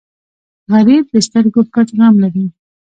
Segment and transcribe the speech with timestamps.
[0.71, 2.45] غریب د سترګو پټ غم لري